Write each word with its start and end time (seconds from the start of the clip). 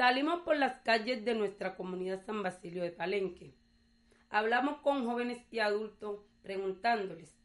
Salimos 0.00 0.40
por 0.40 0.56
las 0.56 0.80
calles 0.80 1.26
de 1.26 1.34
nuestra 1.34 1.76
comunidad 1.76 2.22
San 2.24 2.42
Basilio 2.42 2.82
de 2.82 2.90
Palenque. 2.90 3.52
Hablamos 4.30 4.78
con 4.78 5.04
jóvenes 5.04 5.36
y 5.50 5.58
adultos 5.58 6.20
preguntándoles 6.42 7.36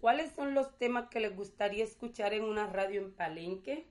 cuáles 0.00 0.32
son 0.32 0.54
los 0.54 0.78
temas 0.78 1.10
que 1.10 1.20
les 1.20 1.36
gustaría 1.36 1.84
escuchar 1.84 2.32
en 2.32 2.44
una 2.44 2.66
radio 2.66 3.02
en 3.02 3.12
Palenque. 3.12 3.86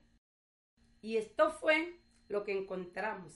Y 1.00 1.16
esto 1.16 1.52
fue 1.52 2.00
lo 2.28 2.42
que 2.42 2.58
encontramos. 2.58 3.32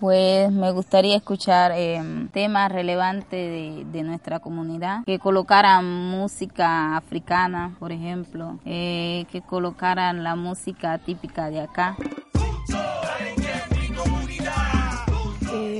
Pues 0.00 0.50
me 0.50 0.70
gustaría 0.72 1.16
escuchar 1.16 1.72
em, 1.72 2.28
temas 2.28 2.72
relevantes 2.72 3.92
de, 3.92 4.02
nuestra 4.04 4.40
comunidad, 4.40 5.04
que 5.04 5.18
colocaran 5.18 5.84
música 5.84 6.96
africana, 6.96 7.76
por 7.78 7.92
ejemplo, 7.92 8.58
eh, 8.64 9.26
que 9.30 9.42
colocaran 9.42 10.24
la 10.24 10.34
música 10.34 10.96
típica 10.96 11.50
de 11.50 11.60
acá. 11.60 11.94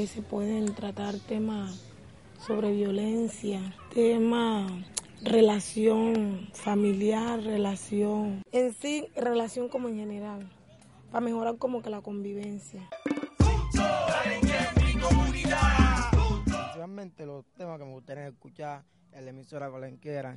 Se 0.06 0.20
pueden 0.20 0.74
tratar 0.74 1.14
temas 1.14 1.80
sobre 2.44 2.72
violencia, 2.72 3.60
temas 3.94 4.70
relación 5.22 6.48
familiar, 6.52 7.40
relación, 7.40 8.42
en 8.50 8.74
sí, 8.74 9.06
relación 9.14 9.68
como 9.68 9.88
en 9.88 9.96
general, 9.96 10.50
para 11.12 11.24
mejorar 11.24 11.56
como 11.56 11.82
que 11.82 11.90
la 11.90 12.00
convivencia. 12.00 12.88
Realmente 16.74 17.24
los 17.24 17.44
temas 17.56 17.78
que 17.78 17.84
me 17.84 17.92
gustaría 17.92 18.26
escuchar 18.26 18.82
en 19.12 19.24
la 19.24 19.30
emisora 19.30 19.70
colenquera 19.70 20.36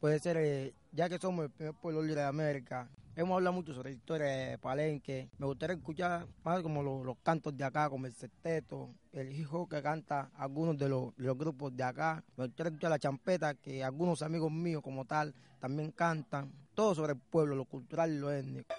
puede 0.00 0.18
ser, 0.18 0.36
eh, 0.36 0.74
ya 0.92 1.08
que 1.08 1.18
somos 1.18 1.46
el 1.46 1.50
primer 1.50 1.74
pueblo 1.74 2.02
libre 2.02 2.20
de 2.20 2.26
América, 2.26 2.90
hemos 3.16 3.36
hablado 3.36 3.54
mucho 3.54 3.74
sobre 3.74 3.90
la 3.90 3.96
historia 3.96 4.26
de 4.26 4.58
Palenque. 4.58 5.28
Me 5.38 5.46
gustaría 5.46 5.76
escuchar 5.76 6.26
más 6.44 6.62
como 6.62 6.82
los, 6.82 7.16
cantos 7.22 7.56
de 7.56 7.64
acá, 7.64 7.88
como 7.90 8.06
el 8.06 8.14
sexteto, 8.14 8.94
el 9.12 9.32
hijo 9.32 9.68
que 9.68 9.82
canta 9.82 10.30
algunos 10.36 10.78
de 10.78 10.88
los, 10.88 11.14
grupos 11.16 11.76
de 11.76 11.82
acá. 11.82 12.24
Me 12.36 12.46
gustaría 12.46 12.70
escuchar 12.70 12.90
la 12.90 12.98
champeta, 12.98 13.54
que 13.54 13.84
algunos 13.84 14.22
amigos 14.22 14.50
míos 14.50 14.82
como 14.82 15.04
tal 15.04 15.34
también 15.58 15.90
cantan. 15.92 16.52
Todo 16.74 16.94
sobre 16.94 17.12
el 17.12 17.18
pueblo, 17.18 17.56
lo 17.56 17.64
cultural 17.64 18.12
y 18.12 18.18
lo 18.18 18.32
étnico. 18.32 18.74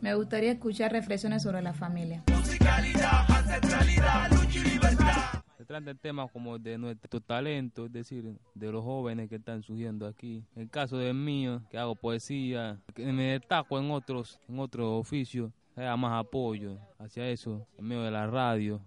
Me 0.00 0.14
gustaría 0.14 0.52
escuchar 0.52 0.92
reflexiones 0.92 1.42
sobre 1.42 1.62
la 1.62 1.72
familia. 1.72 2.24
Se 2.44 2.58
trata 4.90 5.41
de 5.80 5.94
temas 5.94 6.30
como 6.30 6.58
de 6.58 6.76
nuestro 6.76 7.20
talento, 7.20 7.86
es 7.86 7.92
decir, 7.92 8.36
de 8.54 8.72
los 8.72 8.84
jóvenes 8.84 9.28
que 9.28 9.36
están 9.36 9.62
surgiendo 9.62 10.06
aquí. 10.06 10.44
En 10.54 10.62
el 10.62 10.70
caso 10.70 10.98
del 10.98 11.14
mío, 11.14 11.62
que 11.70 11.78
hago 11.78 11.96
poesía, 11.96 12.78
que 12.94 13.06
me 13.12 13.32
destaco 13.32 13.78
en 13.78 13.90
otros, 13.90 14.38
en 14.48 14.58
otros 14.58 15.00
oficios, 15.00 15.50
haya 15.74 15.96
más 15.96 16.20
apoyo 16.20 16.78
hacia 16.98 17.28
eso, 17.28 17.66
en 17.78 17.86
medio 17.86 18.02
de 18.02 18.10
la 18.10 18.26
radio. 18.26 18.82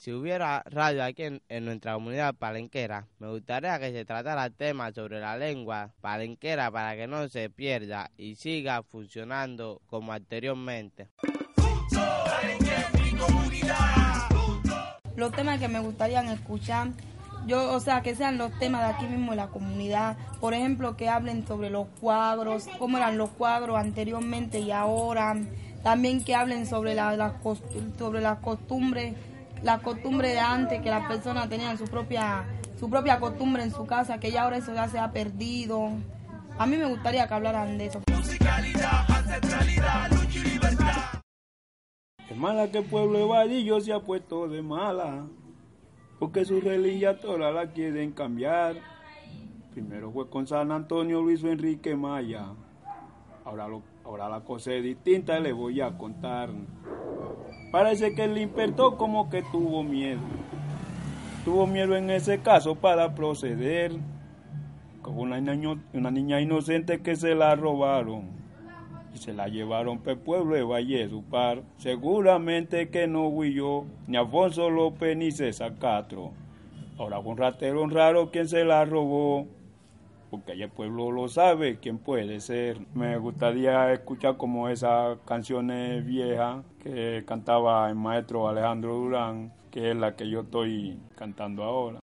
Si 0.00 0.12
hubiera 0.12 0.62
radio 0.66 1.04
aquí 1.04 1.24
en, 1.24 1.64
nuestra 1.64 1.94
comunidad 1.94 2.34
palenquera, 2.34 3.06
me 3.18 3.28
gustaría 3.28 3.78
que 3.78 3.92
se 3.92 4.04
tratara 4.04 4.48
temas 4.48 4.94
sobre 4.94 5.20
la 5.20 5.36
lengua 5.36 5.92
palenquera 6.00 6.70
para 6.70 6.96
que 6.96 7.06
no 7.06 7.28
se 7.28 7.50
pierda 7.50 8.10
y 8.16 8.36
siga 8.36 8.82
funcionando 8.82 9.82
como 9.86 10.12
anteriormente. 10.12 11.08
Los 15.20 15.32
temas 15.32 15.60
que 15.60 15.68
me 15.68 15.80
gustaría 15.80 16.22
escuchar, 16.32 16.92
yo, 17.46 17.74
o 17.74 17.80
sea, 17.80 18.00
que 18.00 18.14
sean 18.14 18.38
los 18.38 18.58
temas 18.58 18.80
de 18.80 18.94
aquí 18.94 19.04
mismo 19.04 19.32
de 19.32 19.36
la 19.36 19.48
comunidad. 19.48 20.16
Por 20.40 20.54
ejemplo, 20.54 20.96
que 20.96 21.10
hablen 21.10 21.46
sobre 21.46 21.68
los 21.68 21.88
cuadros, 22.00 22.66
cómo 22.78 22.96
eran 22.96 23.18
los 23.18 23.28
cuadros 23.28 23.76
anteriormente 23.76 24.60
y 24.60 24.70
ahora. 24.70 25.36
También 25.82 26.24
que 26.24 26.34
hablen 26.34 26.64
sobre 26.64 26.94
la, 26.94 27.14
la 27.18 27.34
sobre 27.98 28.22
las 28.22 28.38
costumbres, 28.38 29.14
la 29.62 29.80
costumbre 29.80 30.30
de 30.30 30.40
antes, 30.40 30.80
que 30.80 30.88
las 30.88 31.06
personas 31.06 31.50
tenían 31.50 31.76
su 31.76 31.84
propia, 31.84 32.46
su 32.78 32.88
propia 32.88 33.20
costumbre 33.20 33.62
en 33.62 33.72
su 33.72 33.84
casa, 33.84 34.16
que 34.16 34.32
ya 34.32 34.44
ahora 34.44 34.56
eso 34.56 34.72
ya 34.72 34.88
se 34.88 34.98
ha 34.98 35.10
perdido. 35.12 35.90
A 36.58 36.64
mí 36.64 36.78
me 36.78 36.86
gustaría 36.86 37.28
que 37.28 37.34
hablaran 37.34 37.76
de 37.76 37.86
eso. 37.88 38.00
Mala 42.40 42.70
que 42.70 42.78
el 42.78 42.84
pueblo 42.84 43.18
de 43.18 43.24
Vadillo 43.26 43.80
se 43.82 43.92
ha 43.92 44.00
puesto 44.00 44.48
de 44.48 44.62
mala, 44.62 45.26
porque 46.18 46.46
su 46.46 46.58
toda 47.20 47.52
la 47.52 47.66
quieren 47.70 48.12
cambiar. 48.12 48.76
Primero 49.72 50.10
fue 50.10 50.30
con 50.30 50.46
San 50.46 50.72
Antonio 50.72 51.20
Luis 51.20 51.44
Enrique 51.44 51.94
Maya. 51.94 52.46
Ahora, 53.44 53.68
lo, 53.68 53.82
ahora 54.04 54.30
la 54.30 54.40
cosa 54.40 54.72
es 54.72 54.82
distinta, 54.82 55.38
le 55.38 55.52
voy 55.52 55.82
a 55.82 55.98
contar. 55.98 56.48
Parece 57.70 58.14
que 58.14 58.24
el 58.24 58.38
imperto 58.38 58.96
como 58.96 59.28
que 59.28 59.42
tuvo 59.42 59.82
miedo. 59.82 60.20
Tuvo 61.44 61.66
miedo 61.66 61.94
en 61.94 62.08
ese 62.08 62.40
caso 62.40 62.74
para 62.74 63.14
proceder. 63.14 63.92
Con 65.02 65.18
una 65.18 65.38
una 65.92 66.10
niña 66.10 66.40
inocente 66.40 67.02
que 67.02 67.16
se 67.16 67.34
la 67.34 67.54
robaron 67.54 68.39
y 69.14 69.18
se 69.18 69.32
la 69.32 69.48
llevaron 69.48 69.98
por 69.98 70.12
el 70.12 70.18
pueblo 70.18 70.54
de 70.54 70.62
Valledupar. 70.62 71.62
Seguramente 71.78 72.90
que 72.90 73.06
no 73.06 73.28
huyó 73.28 73.84
ni 74.06 74.16
Alfonso 74.16 74.70
López 74.70 75.16
ni 75.16 75.30
César 75.30 75.78
Castro. 75.78 76.32
Ahora 76.98 77.20
fue 77.20 77.32
un 77.32 77.38
ratero 77.38 77.86
raro 77.88 78.30
quien 78.30 78.46
se 78.46 78.64
la 78.64 78.84
robó, 78.84 79.46
porque 80.30 80.52
el 80.52 80.68
pueblo 80.68 81.10
lo 81.10 81.28
sabe 81.28 81.78
quién 81.78 81.98
puede 81.98 82.40
ser. 82.40 82.78
Me 82.94 83.16
gustaría 83.18 83.92
escuchar 83.92 84.36
como 84.36 84.68
esas 84.68 85.18
canciones 85.24 86.04
viejas 86.06 86.62
que 86.82 87.24
cantaba 87.26 87.88
el 87.88 87.96
maestro 87.96 88.48
Alejandro 88.48 88.94
Durán, 88.94 89.52
que 89.70 89.90
es 89.90 89.96
la 89.96 90.14
que 90.14 90.28
yo 90.28 90.42
estoy 90.42 90.98
cantando 91.16 91.64
ahora. 91.64 91.98